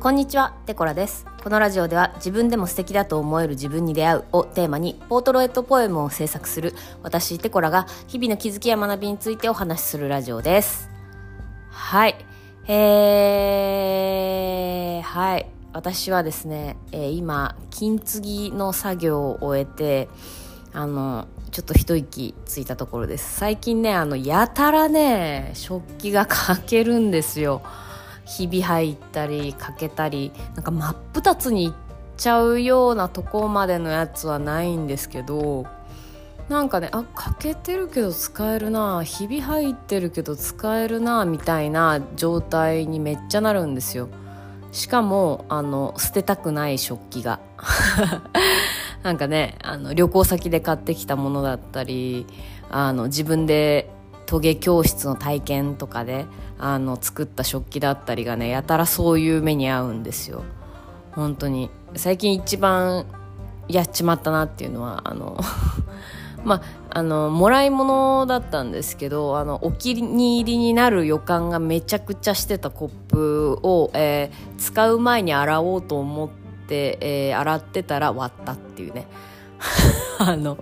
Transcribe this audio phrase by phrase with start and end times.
[0.00, 1.26] こんにちは、テコラです。
[1.44, 10.88] このラジオでは自分でも素敵だと思える自分に出会うをテーマにポートロエットポエムを制作する私テコラが日々の気づきや学びについてお話しするラジオです。
[11.68, 12.16] はい。
[12.66, 15.44] えー、はい。
[15.74, 20.08] 私はですね、えー今、金継ぎの作業を終えて、
[20.72, 23.36] あの、ちょっと一息ついたところです。
[23.36, 27.60] 最近ね、あの、やたらね、食器が欠けるんですよ。
[28.30, 31.72] ひび入ったり欠けたりなんか真っ二つにいっ
[32.16, 35.66] ちゃうようなとこまでのやつはないんですけど
[36.48, 44.08] なんかねあ欠けてるけど使えるなひび入ってるけど使えるなみたいな状態にめっちゃなるんですよ。
[44.70, 47.40] しかもあの捨てたくない食器が。
[49.02, 52.26] なんかねあの旅行先で買ってきたものだったり
[52.70, 53.90] あの自分で
[54.30, 56.24] 陶芸教室の体験とかで
[56.56, 60.44] あの作った食器だったりがねやたらそういう目に遭うんですよ。
[61.10, 61.68] 本当に。
[61.96, 63.06] 最近一番
[63.66, 65.36] やっちまったなっていうのはあの
[66.44, 76.28] まああのもらい物だったんですけどあのお気に入りになる予感がめちゃくちゃしてたコップを、えー使う前に洗おうと思っ
[76.68, 79.08] て、えー洗ってたら割ったっていうね。
[80.20, 80.56] あの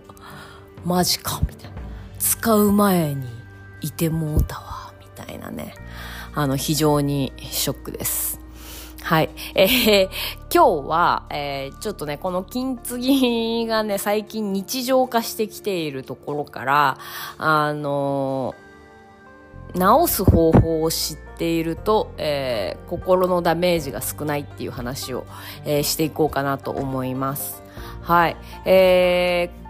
[0.86, 1.76] マジかみたいな。
[2.18, 3.37] 使う前に。
[3.80, 5.74] いてもうたわみたいなね
[6.34, 8.38] あの非常にショックです
[9.08, 9.30] はい。
[9.54, 10.08] えー
[10.52, 16.98] 今日は、えーちょっとね、この金継ぎがね、最近日常化してきているところから、
[17.38, 25.24] あのー直す方法を知っていると、えー心のダメージが少ないっていう話を、
[25.64, 27.62] えーしていこうかなと思います。
[28.02, 28.36] はい。
[28.66, 29.68] えー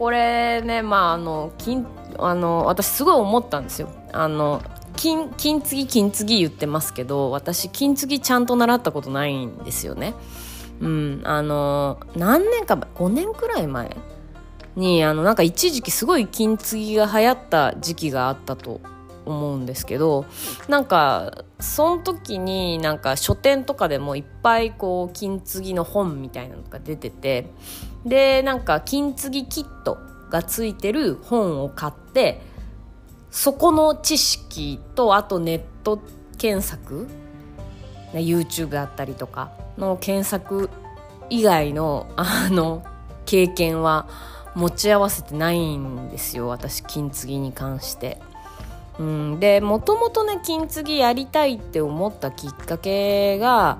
[0.00, 1.86] これね、まあ、あの、金、
[2.26, 3.88] あの、私すごい思ったんですよ。
[4.12, 4.62] あの、
[4.96, 10.14] 金、金継ぎ、金継ぎ言ってますけど、私、金継ぎちゃんと習ったことないんですよね。
[10.80, 13.96] うん、あの、何年か前、5年くらい前
[14.76, 18.80] に、あの、なんか一時期すごい金継ぎが流行った時期があったと
[19.26, 20.26] 思うんですけど、
[20.68, 27.50] なんか、その時になんか書店とかでもいっぱいこう、金継ぎの本みたいなのが出てて、
[28.04, 29.98] でなんか金継ぎキット
[30.30, 32.40] がついてる本を買って
[33.30, 36.00] そこの知識とあとネット
[36.38, 37.06] 検索
[38.12, 40.70] YouTube だったりとかの検索
[41.28, 42.84] 以外のあの
[43.26, 44.08] 経験は
[44.56, 48.20] 持ち合わせてないんですよ私金継ぎに関して。
[48.98, 53.78] うん、でもともとね金継ぎやりたいって思ったきっかけが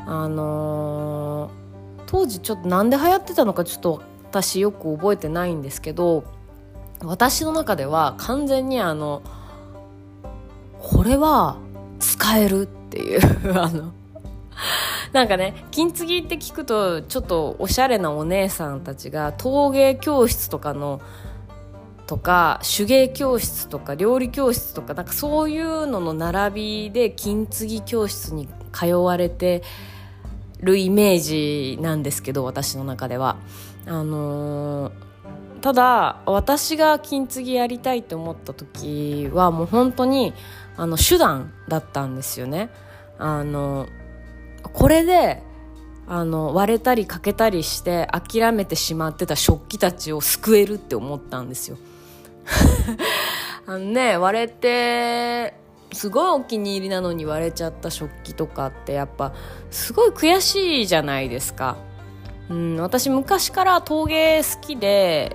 [0.00, 1.66] あのー
[2.06, 6.24] 当時ちょっとなんで流行ってたのかちょっと私よく覚えてないんですけど
[7.02, 9.22] 私の中では完全にあの
[10.78, 11.58] これは
[11.98, 13.20] 使えるっていう
[13.58, 13.92] あの
[15.12, 21.00] なんかね金継ぎって聞くとちょっとおしゃれなお姉さんたちが陶芸教室とかの
[22.06, 29.62] とか手芸教室とか料理教室とかなんかそういうのの並びで金継ぎ教室に通われて
[30.60, 33.36] るイメージなんですけど私の中では。
[33.86, 35.06] あのー
[35.66, 40.32] ただ私が金継ぎやりたいと思った時はもう本当に
[40.76, 42.70] あの手段だったんですよね。
[43.18, 43.88] あの
[44.62, 45.42] これで
[46.06, 51.78] あの割れたり欠けたりして諦めてしまってた食器たちを救えるって思ったんですよ。
[53.66, 55.54] あのね割れて
[55.96, 59.32] すごいお気に入りなのに割れちゃった食器とかってやっぱ
[59.70, 61.78] すごい悔しいじゃないですか、
[62.50, 65.34] うん、私昔から陶芸好きで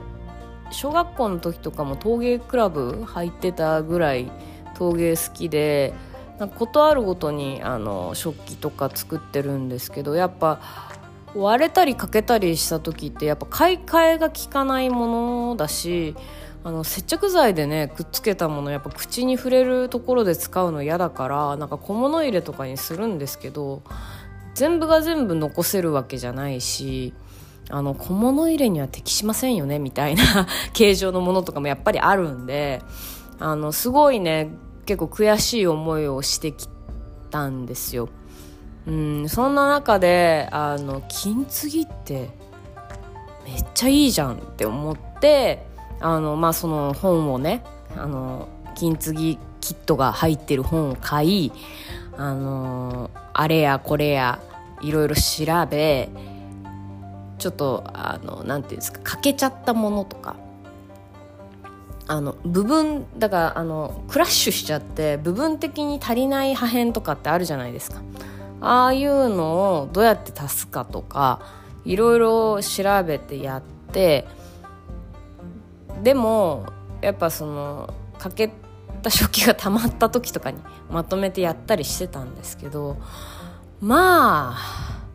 [0.69, 4.31] 小学校の時とかも陶芸クラブ入ってたぐらい
[4.75, 5.95] 陶芸好きで
[6.37, 10.61] なんかことあるごとにあの食器とか作ってるんですけどやっぱ
[11.33, 15.07] 割れたり欠けたりした時ってやっぱ買い替えが効かないも
[15.49, 16.15] のだし
[16.63, 23.81] あの接着剤でねくっつけたものやっぱ口に触れるところで使うの嫌だからなんか小物入れとかにするんですけど
[24.53, 27.13] 全部が全部残せるわけじゃないし
[27.69, 32.81] あの小物入れには適しませんよねみたいな 形状のものとかもやっぱりあるんで
[33.39, 34.49] あのすごいね
[34.85, 36.67] 結構悔しい思いをしてき
[37.29, 38.09] たんですよ。
[38.87, 42.29] うん、そんな中であの金継ぎって
[43.45, 45.70] めっちゃいいじゃんって思って
[46.01, 47.63] あの、まあ、その本をね
[47.95, 51.51] あの金継ぎキットが入ってる本を買い
[52.17, 54.39] あのあれやこれや
[54.81, 56.09] いろいろ調べ
[57.37, 60.35] ちょっとあのなんていうんですか欠けちゃったものとか
[62.07, 68.01] あの部分だからあのクラッシュしちゃって部分的に足りない破片とかってあるじゃないですか。
[68.59, 71.39] ああいうのをどうやって足すかとか
[71.83, 73.61] いろいろ調べてやっ
[73.91, 74.27] て
[76.01, 76.65] でも
[77.01, 78.51] やっぱその欠け
[79.01, 80.59] た食器がたまった時とかに
[80.89, 82.97] まとめてやったりしてたんですけど
[83.79, 85.07] まあ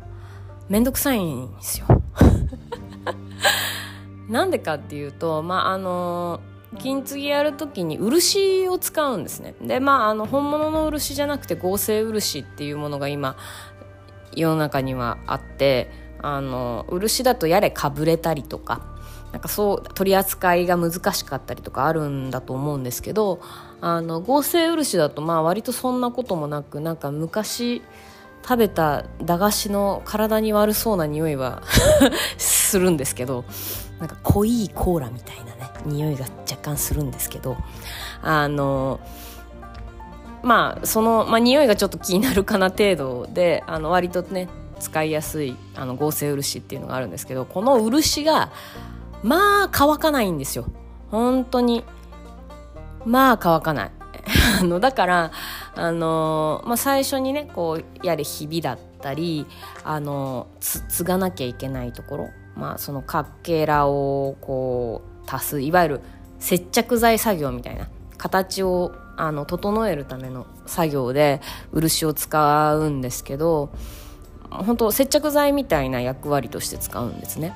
[0.69, 1.87] 面倒くさいんですよ。
[4.29, 6.41] なんでかっていうとまああの
[6.79, 13.37] 金継ぎやる時に漆を使うんですねでまああの本物の漆じゃなくて合成漆っていうものが今
[14.35, 15.91] 世の中にはあって
[16.21, 18.96] あの漆だとやれかぶれたりとか
[19.33, 23.41] なんかそう取り扱いが難しかったりとかあるんだと思うんですけど
[23.81, 27.83] あの合成漆だとまあ割とそんなこともなくなんか昔
[28.43, 31.63] 食べた駄菓子の体に悪そうな匂いは
[32.39, 33.45] するんですけど
[33.99, 37.57] なんか濃いコーラみたいなね匂いが若干するんですけど
[38.23, 39.01] あの
[40.43, 48.53] まあその、まあ、匂いがちょっと気になるかな程度であの割とね使いやすいあの合成漆っていうのがあるんですけどこの漆が
[49.27, 50.67] まあ乾かないんですよ。
[51.11, 51.85] 本当に。
[53.05, 53.91] まあ乾かない。
[54.61, 55.33] あのだから
[55.75, 59.47] あのまあ、最初にねこうやれひびだったり
[59.85, 66.01] あのつ継がなきゃいけないところ、まあ、そのかけらをこう足すいわゆる
[66.39, 71.41] 接着剤作業みたいな形をあの整えるための作業で
[71.73, 73.71] 漆を使うんですけど
[74.51, 77.55] 本当接着剤みたいな役割として使うんですね。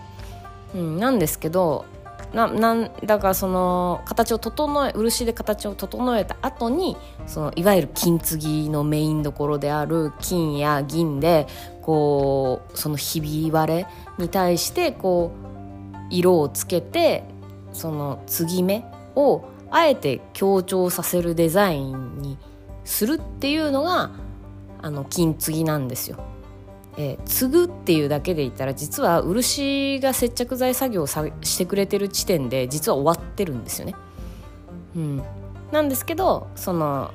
[0.75, 1.85] うん、なんですけど
[2.33, 6.97] ななんだからその形を整え漆で形を整えた後に
[7.27, 11.49] そのいわゆる金継ぎのメインどころである金や銀で
[11.83, 13.87] こうそのひび割れ
[14.19, 17.25] に対してこう色をつけて
[17.73, 18.85] その継ぎ目
[19.17, 22.39] をあえて強調させるデザインに
[22.85, 24.11] するっていうのが
[24.83, 26.30] あの金継ぎなんですよ。
[26.97, 33.95] えー、継ぐっていうだけで言ったら実は漆が接着剤作業をさしてくれてる地点で実は終わってるんですよね。
[34.97, 35.23] うん、
[35.73, 37.13] なんですけどその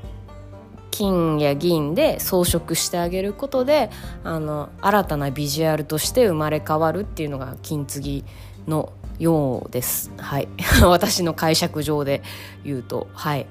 [0.92, 3.90] 金や銀で装飾してあげることで
[4.24, 8.26] あの新たなビジュアルとして生まれ変わるっていうのが金継ぎ
[8.66, 10.12] のようです。
[10.18, 10.48] はい。
[10.84, 12.22] 私の解釈上で
[12.64, 13.08] 言うと。
[13.14, 13.48] はい。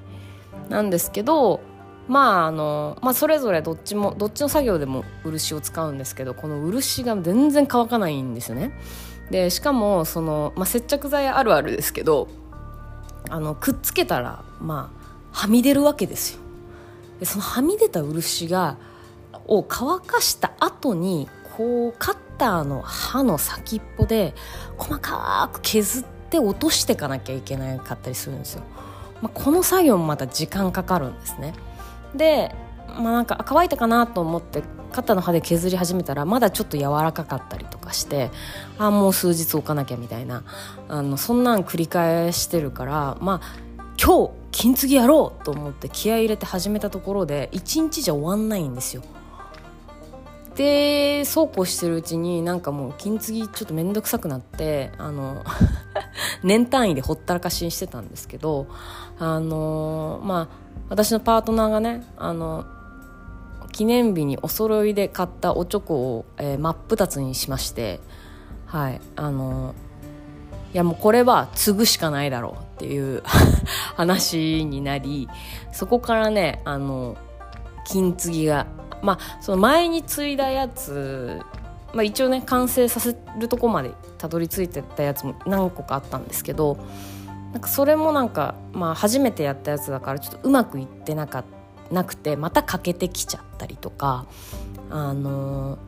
[0.69, 1.61] なんですけど
[2.07, 8.79] まああのまあ、それぞれどっちもどっちの作業でも漆を使うんですけどこの漆が全然乾かないんですよね。
[9.31, 12.29] でしかもその、まあ、接着剤あるあるですけど
[13.31, 16.41] あのくっつけたらまあはみ出るわけですよ。
[17.21, 18.77] でそのはみ出た漆が
[19.47, 24.35] を乾かした後にこうカッターの刃の先っぽで
[24.77, 28.63] 細かく削って落としていかなきゃいけなかったりするんですよ、
[29.23, 31.55] まあ、この作業もまた時間かかるんですね。
[32.15, 32.55] で、
[32.89, 34.63] まあ、なんか乾いたかなと思って
[34.93, 38.31] 肩の刃で削り始めたらまだちょっと柔らかかったりとかして
[38.79, 40.45] あもう数日置かなきゃみたいな
[40.89, 43.65] あのそんなん繰り返してるからまあ
[44.01, 49.03] 今日金継ぎやろうと思って気合入れて始めたところで1日じゃ終わんないんですよ。
[50.55, 55.43] でそうこうしてるうちになんかもう金継ぎちょっと面倒くさくなってあの
[56.45, 58.67] 年単位でほったらかしにしてたんですけど
[59.19, 60.57] あのまあ
[60.91, 62.67] 私のパートナーがねあの
[63.73, 67.99] 記念日にお揃いで買ったおチョコを、えー、真っ二つにしまして
[68.67, 69.75] はいあの
[70.73, 73.23] いやもうこれは継ぐしかないだろうっていう
[73.97, 75.29] 話になり
[75.73, 77.17] そこからねあの
[77.87, 78.67] 金継ぎが
[79.03, 81.41] まあその前に継いだやつ、
[81.95, 86.77] まあ、一応ね完成させるとこまでたどり着いてたやつも何個かあったんですけど
[87.53, 91.45] なんかそれもなんか、まあ、初めてやったやつだからちょっとうまくいってなか
[91.93, 94.27] なくてまた欠けてきちゃったりとか
[94.91, 95.79] あの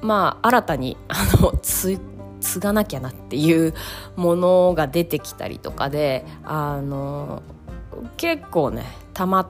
[0.00, 1.98] まあ新たにあのつ
[2.40, 3.74] 継がなきゃなっていう
[4.16, 7.42] ものが出てきたりとかであの
[8.16, 9.48] 結構ね溜まっ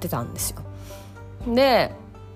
[0.00, 1.54] てたんですよ。
[1.54, 1.92] で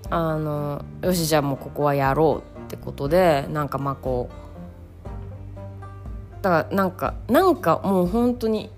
[0.09, 4.47] あのよしじゃあもうここはやろうってことでなんかまあこう
[6.41, 8.69] だからなんかなんかもう本当に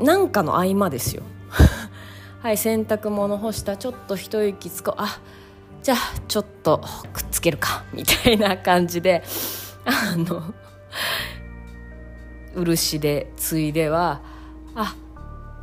[0.00, 1.22] なんかの合間ですよ。
[2.42, 5.18] はい洗濯物干したちょっと一息つこうあ
[5.82, 5.98] じゃあ
[6.28, 6.80] ちょっと
[7.12, 9.24] くっつけるかみたいな感じで
[9.84, 10.54] あの
[12.54, 14.20] 漆でついでは
[14.74, 14.94] あ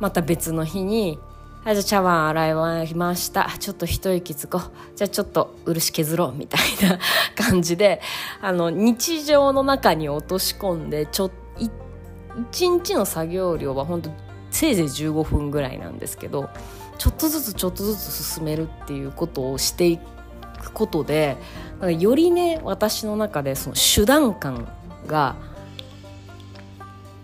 [0.00, 1.18] また別の日に
[1.66, 3.50] はい、じゃあ茶碗洗い終わりました。
[3.58, 4.96] ちょっと一息つこう。
[4.96, 6.32] じゃあちょっと漆削ろう。
[6.32, 7.00] みたいな
[7.34, 8.00] 感じで、
[8.40, 14.12] あの、日常の中に落とし込んで、ちょ、一日の作業量は本当
[14.52, 16.50] せいぜい15分ぐらいなんですけど、
[16.98, 21.36] ちょっとずつちょっとずつ進めるっていうことをしていくことで
[21.80, 24.68] なんかよりね私の中でその手段感
[25.06, 25.36] が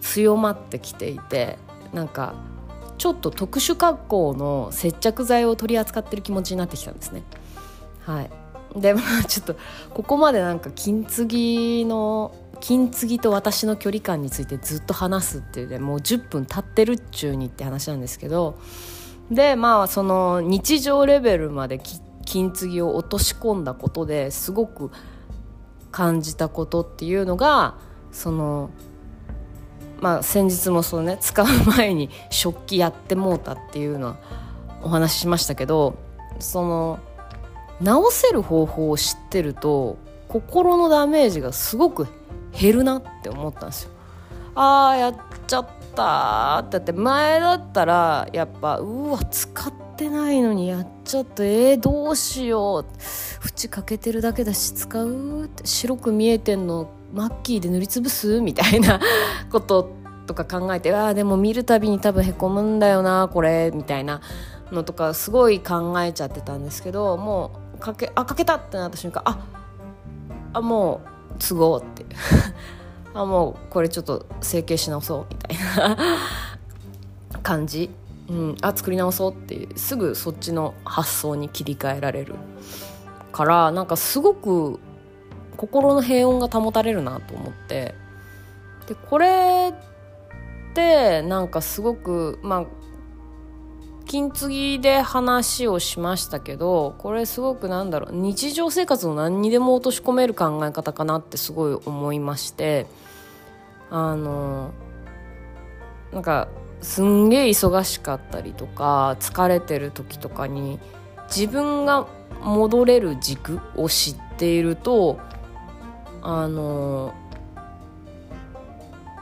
[0.00, 1.58] 強まってきていて
[1.92, 2.34] なんか
[3.02, 7.24] ちょっと特殊格好の接着剤を取り扱ってる気持ちになってきたんですね。
[7.98, 8.30] はい
[8.76, 9.56] でまあちょっと
[9.90, 18.56] ここまでなんか金継ぎの金継ぎと私の距離感についてずっと話すっていうねもう10分経ってるっちゅうにって話なんですけど
[19.32, 21.80] でまあその日常レベルまで
[22.24, 24.92] 金継ぎを落とし込んだことですごく
[25.90, 27.74] 感じたことっていうのが
[28.12, 28.70] その
[30.02, 34.16] まあ先日もそのね使う前に食器やってもうたっていうのは
[34.82, 35.96] お話ししましたけど
[36.40, 36.98] その
[37.80, 42.08] 直せる方法を知ってると心のダメージがすごく
[42.52, 43.90] 減るなって思ったんですよ。
[44.54, 45.16] あーやっ
[45.46, 52.86] ちゃったってって前だったらやっぱうわ使ってないのにやっちゃったえー、どうしよう
[53.44, 58.40] 縁かけてるだけだし使うって白く見えてんのマッキーで塗りつぶす？
[58.40, 59.00] みたいな
[59.50, 59.90] こと
[60.26, 64.20] とか考えて あでも見るたびに多分へこむんだよなこれみたいな
[64.70, 69.38] のとかすごい考えちゃってたんですけどもうかけあかけたってなった瞬間あ
[70.54, 71.00] あも
[71.30, 72.06] う都合って。
[73.14, 75.98] あもうこれちょっと整形し直そうみたいな
[77.42, 77.90] 感じ、
[78.30, 82.36] うん、あ作り直そうっていうすぐそっちの発想に切り替えられる
[83.30, 84.80] からなんかすごく
[85.62, 87.94] 心の平穏が保たれるなと思って。
[88.88, 92.66] でこれってなんかすごくまあ
[94.06, 102.88] 金継ぎで話をしましたけどこれすごくなんだろう日常生活の何にでも落とし込める考え方かなってすごい思いまして
[103.88, 104.72] あの
[106.12, 106.48] なんか
[106.80, 110.80] すんげえ忙しかったりとか疲れてる時とかに
[111.28, 112.08] 自分が
[112.42, 115.20] 戻れる軸を知っていると
[116.22, 117.14] あの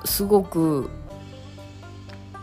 [0.04, 0.90] すごく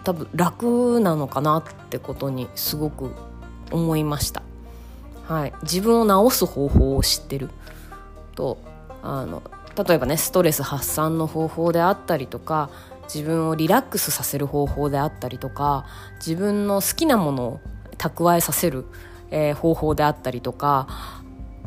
[0.04, 3.12] 多分楽なのかなってことにすごく
[3.72, 4.42] 思いました、
[5.26, 7.50] はい、自分を治す方法を知ってる
[8.36, 8.58] と
[9.04, 9.44] あの
[9.76, 12.70] 例えばねストレス発散の方法であったりとか
[13.14, 15.86] 自分をリラックスさせる方法であったりとか
[16.16, 17.60] 自分の好きなものを
[17.98, 18.86] 蓄えさせる、
[19.32, 20.88] えー、方法であったりとか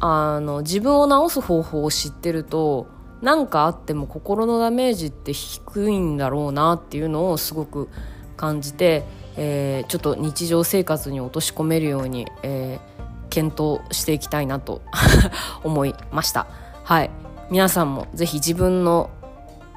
[0.01, 2.89] あの自分を治す方法を知ってると
[3.23, 7.89] 何かあっても心のダメージって低いんだろうなっていうのをすごく
[8.37, 9.05] 感じて、
[9.37, 14.81] えー、ちょっと日常生活に落とし込めるように、えー、検討していきたいなと
[15.63, 16.47] 思いました。
[16.83, 17.11] はい。
[17.51, 19.11] 皆さんもぜひ自分の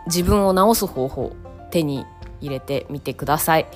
[0.06, 1.36] 自分を治す方法
[1.72, 2.06] 手に
[2.40, 3.68] 入れてみてください。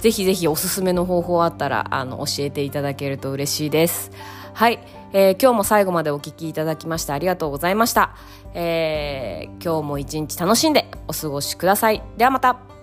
[0.00, 4.10] ぜひぜひおすすめの方法あったらあの教えていただけると嬉しいです。
[4.56, 4.78] はい、
[5.12, 8.16] えー、今日も最後までお聴きいただきましてありがとうございました、
[8.54, 12.02] えー、今日も一日楽しんでお過ごしください。
[12.16, 12.75] ではまた。